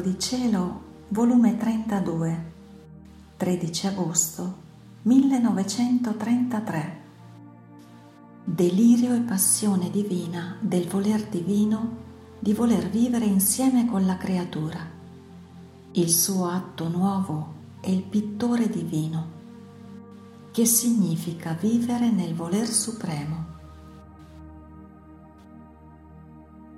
[0.00, 2.52] Di Cielo, volume 32,
[3.36, 4.56] 13 agosto
[5.02, 7.00] 1933.
[8.44, 11.96] Delirio e passione divina del voler divino
[12.38, 14.78] di voler vivere insieme con la creatura.
[15.92, 19.26] Il suo atto nuovo è il pittore divino,
[20.50, 23.59] che significa vivere nel voler supremo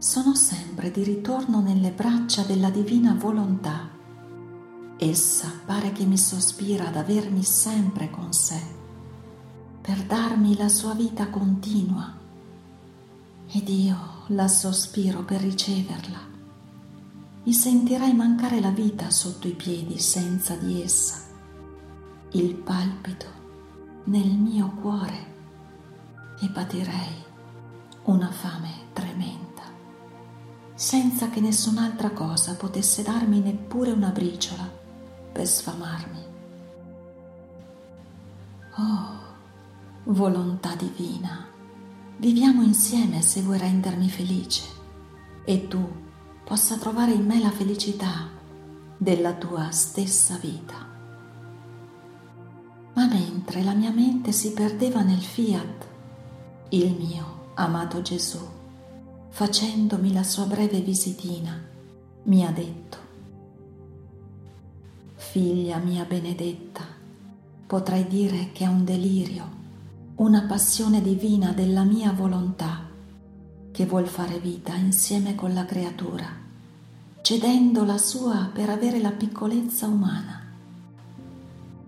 [0.03, 3.89] sono sempre di ritorno nelle braccia della divina volontà.
[4.97, 8.61] Essa pare che mi sospira ad avermi sempre con sé,
[9.81, 12.13] per darmi la sua vita continua,
[13.47, 13.97] ed io
[14.27, 16.19] la sospiro per riceverla.
[17.45, 21.23] Mi sentirei mancare la vita sotto i piedi senza di essa,
[22.33, 23.27] il palpito
[24.07, 25.35] nel mio cuore,
[26.41, 27.23] e patirei
[28.07, 29.42] una fame tremenda
[30.83, 34.69] senza che nessun'altra cosa potesse darmi neppure una briciola
[35.31, 36.25] per sfamarmi.
[38.79, 41.47] Oh, volontà divina,
[42.17, 44.65] viviamo insieme se vuoi rendermi felice
[45.45, 45.89] e tu
[46.43, 48.29] possa trovare in me la felicità
[48.97, 50.85] della tua stessa vita.
[52.95, 55.87] Ma mentre la mia mente si perdeva nel fiat,
[56.71, 58.61] il mio amato Gesù
[59.33, 61.59] facendomi la sua breve visitina,
[62.25, 62.99] mi ha detto,
[65.15, 66.85] Figlia mia benedetta,
[67.67, 69.61] potrei dire che è un delirio,
[70.17, 72.87] una passione divina della mia volontà
[73.71, 76.27] che vuol fare vita insieme con la creatura,
[77.23, 80.43] cedendo la sua per avere la piccolezza umana.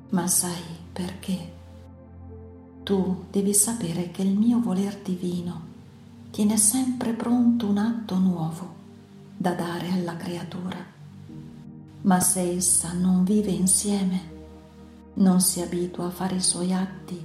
[0.08, 1.52] Ma sai perché?
[2.84, 5.72] Tu devi sapere che il mio voler divino
[6.34, 8.74] tiene sempre pronto un atto nuovo
[9.36, 10.84] da dare alla creatura.
[12.00, 14.20] Ma se essa non vive insieme,
[15.14, 17.24] non si abitua a fare i suoi atti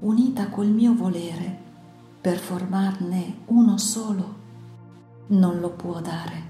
[0.00, 1.58] unita col mio volere
[2.20, 4.34] per formarne uno solo,
[5.28, 6.42] non lo può dare,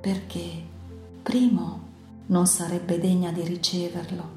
[0.00, 0.62] perché
[1.24, 1.80] primo
[2.26, 4.28] non sarebbe degna di riceverlo,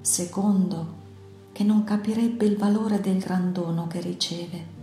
[0.00, 1.00] secondo
[1.50, 4.81] che non capirebbe il valore del gran dono che riceve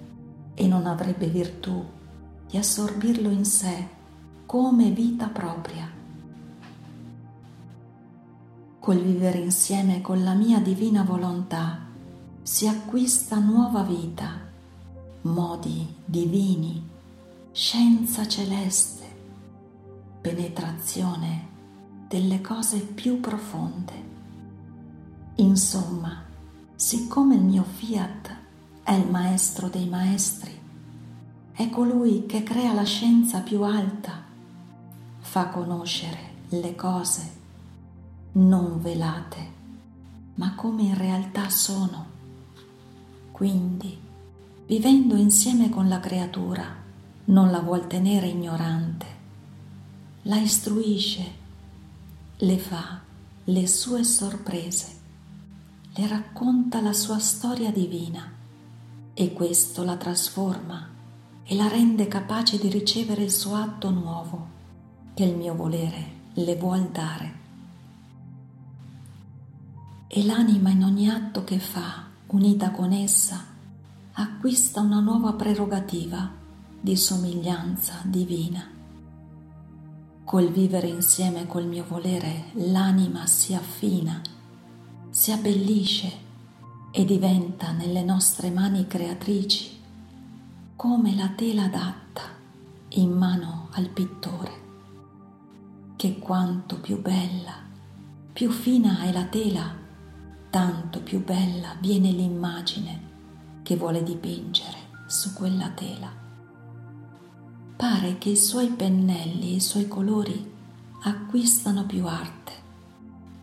[0.60, 1.82] e non avrebbe virtù
[2.46, 3.88] di assorbirlo in sé
[4.46, 5.90] come vita propria.
[8.78, 11.86] Col vivere insieme con la mia divina volontà
[12.42, 14.38] si acquista nuova vita,
[15.22, 16.86] modi divini,
[17.54, 19.06] scienza celeste,
[20.20, 21.48] penetrazione
[22.10, 23.94] delle cose più profonde.
[25.36, 26.22] Insomma,
[26.76, 28.39] siccome il mio fiat
[28.90, 30.52] è il maestro dei maestri,
[31.54, 34.24] è colui che crea la scienza più alta,
[35.20, 36.18] fa conoscere
[36.50, 37.38] le cose
[38.32, 39.52] non velate,
[40.36, 42.08] ma come in realtà sono.
[43.32, 43.96] Quindi,
[44.66, 46.66] vivendo insieme con la creatura,
[47.26, 49.06] non la vuol tenere ignorante,
[50.24, 51.32] la istruisce,
[52.38, 53.02] le fa
[53.44, 54.88] le sue sorprese,
[55.94, 58.38] le racconta la sua storia divina
[59.20, 60.88] e questo la trasforma
[61.44, 64.48] e la rende capace di ricevere il suo atto nuovo
[65.14, 67.34] che il mio volere le vuol dare.
[70.08, 73.44] E l'anima in ogni atto che fa, unita con essa,
[74.14, 76.32] acquista una nuova prerogativa
[76.80, 78.66] di somiglianza divina.
[80.24, 84.22] Col vivere insieme col mio volere l'anima si affina,
[85.10, 86.28] si abbellisce
[86.92, 89.78] e diventa nelle nostre mani creatrici
[90.76, 92.22] come la tela adatta
[92.90, 94.52] in mano al pittore,
[95.96, 97.54] che quanto più bella,
[98.34, 99.76] più fina è la tela,
[100.50, 103.08] tanto più bella viene l'immagine
[103.62, 106.12] che vuole dipingere su quella tela.
[107.76, 110.54] Pare che i suoi pennelli e i suoi colori
[111.04, 112.52] acquistano più arte,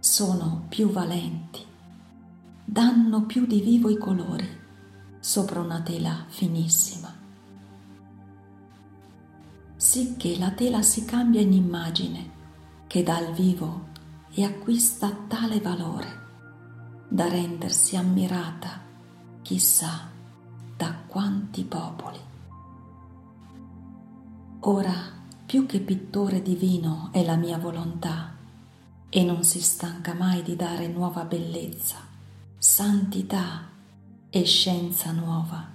[0.00, 1.74] sono più valenti
[2.68, 4.64] danno più di vivo i colori
[5.20, 7.14] sopra una tela finissima.
[9.76, 12.30] Sicché la tela si cambia in immagine
[12.88, 13.88] che dà al vivo
[14.32, 16.24] e acquista tale valore
[17.08, 18.80] da rendersi ammirata
[19.42, 20.10] chissà
[20.76, 22.18] da quanti popoli.
[24.60, 24.92] Ora,
[25.46, 28.34] più che pittore divino è la mia volontà
[29.08, 32.05] e non si stanca mai di dare nuova bellezza
[32.58, 33.68] santità
[34.30, 35.72] e scienza nuova.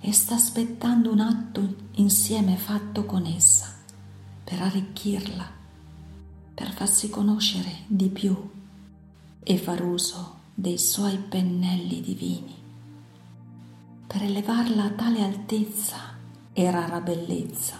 [0.00, 3.74] E sta aspettando un atto insieme fatto con essa
[4.44, 5.54] per arricchirla
[6.54, 8.34] per farsi conoscere di più
[9.42, 12.54] e far uso dei suoi pennelli divini,
[14.06, 16.14] per elevarla a tale altezza
[16.54, 17.76] e rara bellezza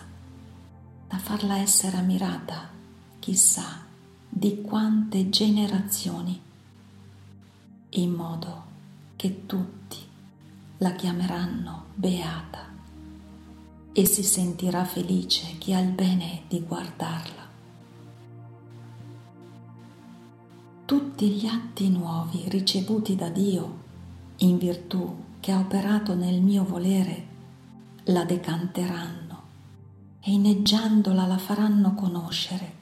[1.09, 2.69] da farla essere ammirata
[3.19, 3.85] chissà
[4.29, 6.39] di quante generazioni,
[8.00, 8.64] in modo
[9.16, 9.98] che tutti
[10.78, 12.75] la chiameranno beata
[13.93, 17.44] e si sentirà felice chi ha il bene di guardarla.
[20.84, 23.84] Tutti gli atti nuovi ricevuti da Dio
[24.38, 27.26] in virtù che ha operato nel mio volere
[28.04, 29.43] la decanteranno
[30.20, 32.75] e inneggiandola la faranno conoscere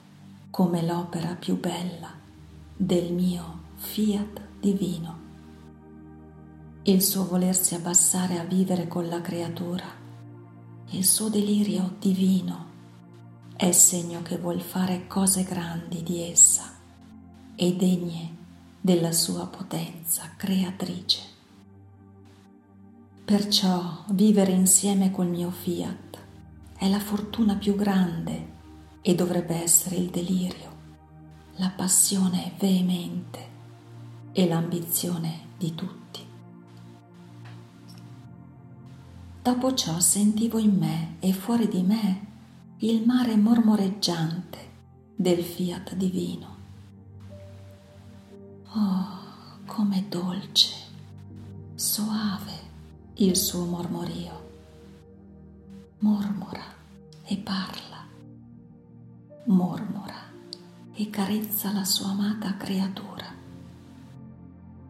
[0.49, 2.11] come l'opera più bella
[2.75, 5.23] del mio fiat divino.
[6.83, 9.85] Il suo volersi abbassare a vivere con la creatura,
[10.89, 12.73] il suo delirio divino
[13.55, 16.63] è segno che vuol fare cose grandi di essa
[17.55, 18.35] e degne
[18.81, 21.21] della sua potenza creatrice.
[23.23, 26.23] Perciò vivere insieme col mio fiat
[26.77, 28.53] è la fortuna più grande
[29.01, 30.73] e dovrebbe essere il delirio,
[31.57, 33.53] la passione veemente
[34.37, 36.19] e l'ambizione di tutti.
[39.41, 42.27] Dopo ciò sentivo in me e fuori di me
[42.79, 44.59] il mare mormoreggiante
[45.15, 46.55] del fiat divino.
[48.73, 50.73] Oh, come dolce,
[51.73, 52.51] soave
[53.15, 54.45] il suo mormorio
[56.05, 56.61] mormora
[57.23, 58.05] e parla,
[59.45, 60.29] mormora
[60.93, 63.24] e carezza la sua amata creatura,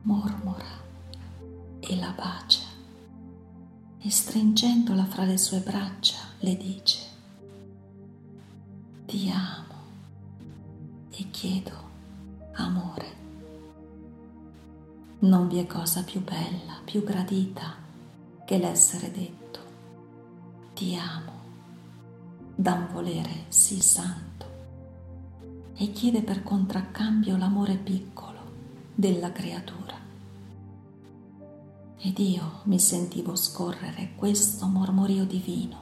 [0.06, 0.84] mormora
[1.80, 2.62] e la bacia
[3.98, 7.00] e stringendola fra le sue braccia le dice,
[9.08, 9.74] ti amo
[11.10, 11.72] e chiedo
[12.54, 13.14] amore.
[15.20, 17.76] Non vi è cosa più bella, più gradita
[18.46, 19.60] che l'essere detto
[20.76, 21.32] ti amo,
[22.54, 24.46] da un volere sì santo,
[25.74, 28.40] e chiede per contraccambio l'amore piccolo
[28.94, 29.85] della creatura.
[32.06, 35.78] Ed io mi sentivo scorrere questo mormorio divino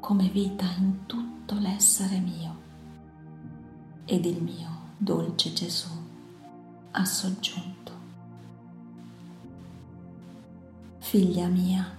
[0.00, 2.56] come vita in tutto l'essere mio
[4.04, 4.68] ed il mio
[4.98, 5.88] dolce Gesù
[6.90, 7.92] ha soggiunto.
[10.98, 11.96] Figlia mia,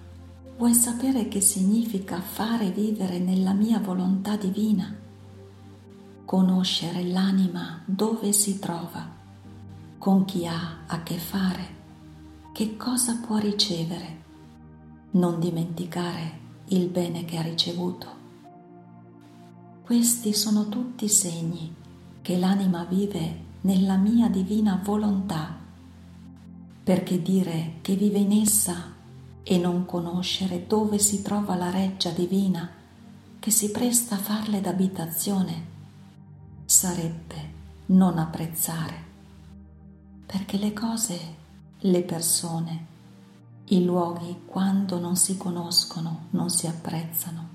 [0.57, 4.95] Vuoi sapere che significa fare vivere nella mia volontà divina?
[6.25, 9.03] Conoscere l'anima dove si trova,
[9.97, 11.78] con chi ha a che fare,
[12.59, 14.21] che cosa può ricevere,
[15.11, 18.07] non dimenticare il bene che ha ricevuto.
[19.81, 21.73] Questi sono tutti segni
[22.21, 25.55] che l'anima vive nella mia divina volontà,
[26.83, 28.91] perché dire che vive in essa
[29.41, 32.69] e non conoscere dove si trova la reggia divina
[33.39, 35.65] che si presta a farle d'abitazione
[36.65, 37.53] sarebbe
[37.85, 39.05] non apprezzare,
[40.25, 41.37] perché le cose,
[41.81, 42.85] le persone,
[43.65, 47.47] i luoghi quando non si conoscono non si apprezzano.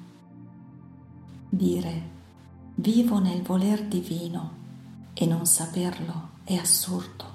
[1.50, 2.12] Dire
[2.76, 4.62] vivo nel voler divino
[5.12, 7.32] e non saperlo è assurdo.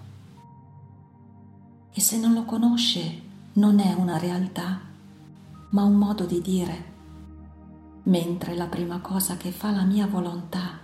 [1.92, 3.22] E se non lo conosce
[3.54, 4.80] non è una realtà,
[5.70, 6.86] ma un modo di dire,
[8.04, 10.80] mentre la prima cosa che fa la mia volontà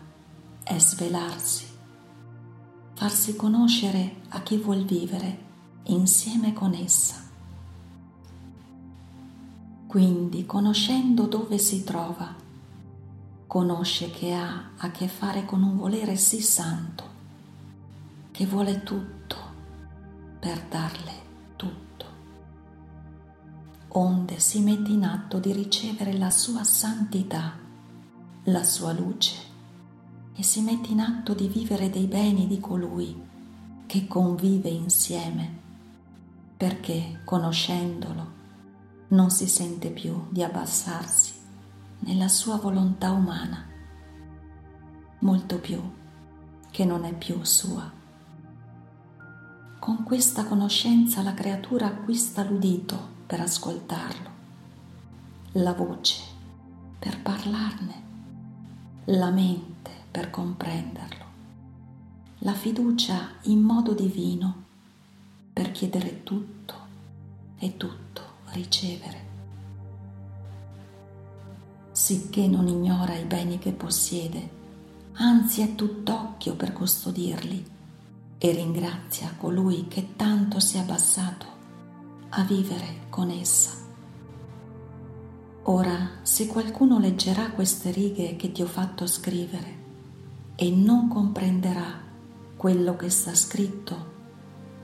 [0.61, 1.65] è svelarsi,
[2.93, 5.44] farsi conoscere a chi vuol vivere
[5.85, 7.23] insieme con essa.
[9.87, 12.33] Quindi, conoscendo dove si trova,
[13.47, 17.03] conosce che ha a che fare con un volere sì santo,
[18.31, 19.35] che vuole tutto
[20.39, 21.23] per darle
[23.97, 27.57] onde si mette in atto di ricevere la sua santità,
[28.43, 29.35] la sua luce,
[30.35, 33.15] e si mette in atto di vivere dei beni di colui
[33.85, 35.63] che convive insieme,
[36.57, 38.33] perché conoscendolo
[39.09, 41.33] non si sente più di abbassarsi
[41.99, 43.65] nella sua volontà umana,
[45.19, 45.81] molto più
[46.71, 47.91] che non è più sua.
[49.79, 54.29] Con questa conoscenza la creatura acquista l'udito per ascoltarlo,
[55.53, 56.21] la voce
[56.97, 58.03] per parlarne,
[59.05, 61.25] la mente per comprenderlo,
[62.39, 64.64] la fiducia in modo divino
[65.55, 66.73] per chiedere tutto
[67.57, 69.23] e tutto ricevere.
[71.93, 74.49] Sicché non ignora i beni che possiede,
[75.13, 77.65] anzi è tutt'occhio per custodirli
[78.37, 81.45] e ringrazia colui che tanto si è abbassato
[82.31, 83.71] a vivere con essa.
[85.63, 89.83] Ora, se qualcuno leggerà queste righe che ti ho fatto scrivere
[90.55, 92.03] e non comprenderà
[92.57, 94.14] quello che sta scritto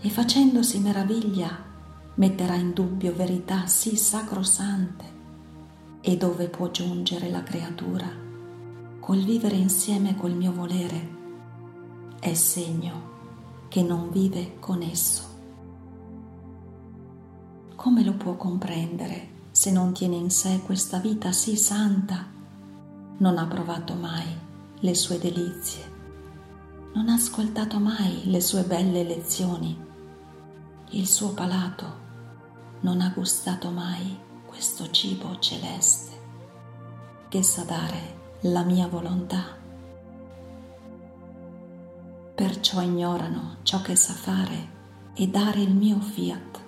[0.01, 1.69] e facendosi meraviglia
[2.15, 5.05] metterà in dubbio verità sì sacrosante
[6.01, 8.07] e dove può giungere la creatura
[8.99, 11.19] col vivere insieme col mio volere
[12.19, 13.09] è segno
[13.67, 15.23] che non vive con esso.
[17.75, 22.25] Come lo può comprendere se non tiene in sé questa vita sì santa?
[23.17, 24.27] Non ha provato mai
[24.79, 25.83] le sue delizie,
[26.93, 29.75] non ha ascoltato mai le sue belle lezioni,
[30.93, 31.99] il suo palato
[32.81, 36.19] non ha gustato mai questo cibo celeste
[37.29, 39.57] che sa dare la mia volontà.
[42.35, 44.79] Perciò ignorano ciò che sa fare
[45.13, 46.59] e dare il mio fiat.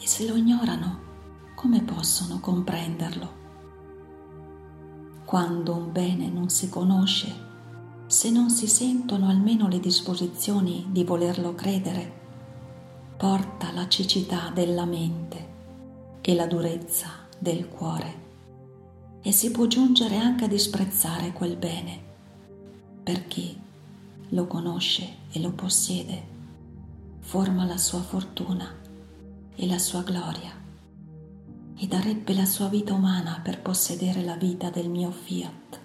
[0.00, 1.00] E se lo ignorano,
[1.54, 3.40] come possono comprenderlo?
[5.24, 7.50] Quando un bene non si conosce,
[8.12, 12.12] se non si sentono almeno le disposizioni di volerlo credere,
[13.16, 15.48] porta la cecità della mente
[16.20, 18.20] e la durezza del cuore.
[19.22, 22.00] E si può giungere anche a disprezzare quel bene
[23.02, 23.58] per chi
[24.28, 26.22] lo conosce e lo possiede,
[27.20, 28.74] forma la sua fortuna
[29.54, 30.52] e la sua gloria
[31.78, 35.80] e darebbe la sua vita umana per possedere la vita del mio fiat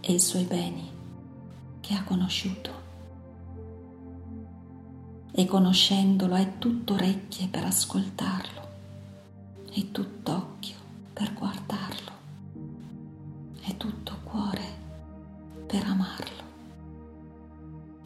[0.00, 0.98] e i suoi beni
[1.90, 2.70] che ha conosciuto.
[5.32, 8.68] E conoscendolo è tutto orecchie per ascoltarlo
[9.72, 10.76] e tutto occhio
[11.12, 12.12] per guardarlo.
[13.60, 14.62] È tutto cuore
[15.66, 16.42] per amarlo.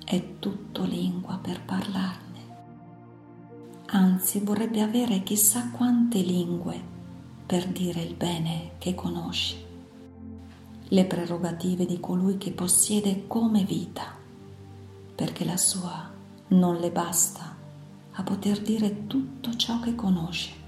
[0.02, 2.22] È tutto lingua per parlarne.
[3.88, 6.82] Anzi vorrebbe avere chissà quante lingue
[7.44, 9.63] per dire il bene che conosce
[10.88, 14.22] le prerogative di colui che possiede come vita
[15.14, 16.10] perché la sua
[16.48, 17.54] non le basta
[18.16, 20.62] a poter dire tutto ciò che conosce.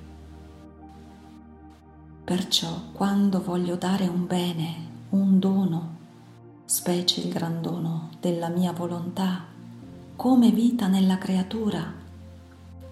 [2.24, 4.74] Perciò quando voglio dare un bene,
[5.10, 5.94] un dono,
[6.64, 9.44] specie il gran dono della mia volontà,
[10.16, 11.92] come vita nella creatura,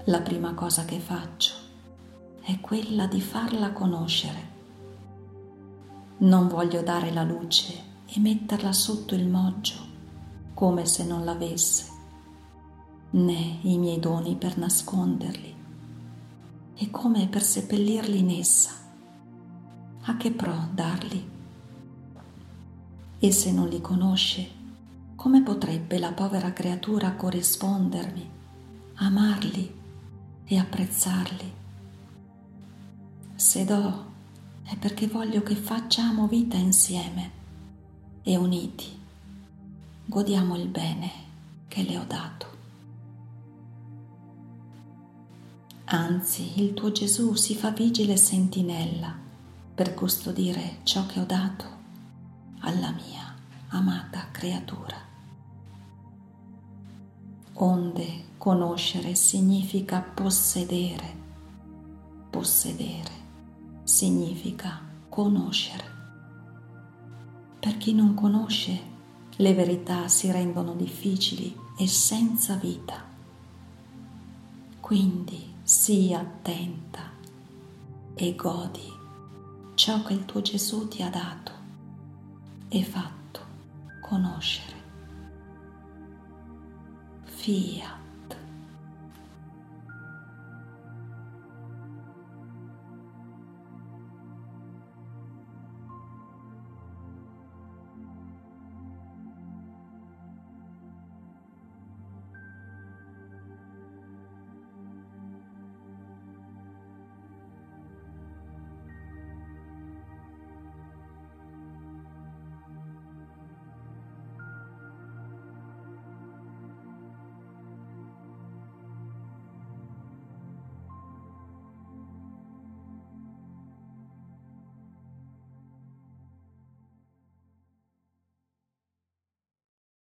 [0.05, 1.55] la prima cosa che faccio
[2.43, 4.54] è quella di farla conoscere.
[6.17, 7.75] Non voglio dare la luce
[8.07, 9.93] e metterla sotto il moggio
[10.55, 11.93] come se non l'avesse
[13.11, 15.55] né i miei doni per nasconderli,
[16.77, 18.71] e come per seppellirli in essa.
[20.03, 21.31] A che pro darli?
[23.19, 24.63] E se non li conosce,
[25.15, 28.31] come potrebbe la povera creatura corrispondermi,
[28.95, 29.75] amarli
[30.45, 31.53] e apprezzarli?
[33.37, 34.13] Se do
[34.65, 37.43] è perché voglio che facciamo vita insieme
[38.23, 39.03] e uniti
[40.07, 41.11] godiamo il bene
[41.69, 42.53] che le ho dato.
[45.87, 49.15] Anzi, il tuo Gesù si fa vigile sentinella
[49.75, 51.65] per custodire ciò che ho dato
[52.61, 53.35] alla mia
[53.69, 54.97] amata creatura.
[57.55, 61.23] Onde conoscere significa possedere,
[62.31, 63.24] possedere
[63.85, 65.93] significa conoscere.
[67.61, 68.93] Per chi non conosce,
[69.37, 73.03] le verità si rendono difficili e senza vita.
[74.81, 77.13] Quindi sii attenta
[78.15, 78.93] e godi
[79.75, 81.53] ciò che il tuo Gesù ti ha dato
[82.69, 83.41] e fatto
[84.01, 84.83] conoscere.
[87.25, 88.04] Fiat.